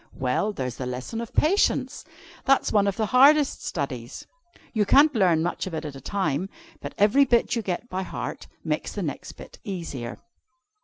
"Well, 0.15 0.51
there's 0.51 0.77
the 0.77 0.87
lesson 0.87 1.21
of 1.21 1.31
Patience. 1.31 2.03
That's 2.45 2.71
one 2.71 2.87
of 2.87 2.97
the 2.97 3.05
hardest 3.05 3.63
studies. 3.63 4.25
You 4.73 4.83
can't 4.83 5.13
learn 5.13 5.43
much 5.43 5.67
of 5.67 5.75
it 5.75 5.85
at 5.85 5.95
a 5.95 6.01
time, 6.01 6.49
but 6.81 6.95
every 6.97 7.23
bit 7.23 7.55
you 7.55 7.61
get 7.61 7.87
by 7.87 8.01
heart, 8.01 8.47
makes 8.63 8.93
the 8.93 9.03
next 9.03 9.33
bit 9.33 9.59
easier. 9.63 10.17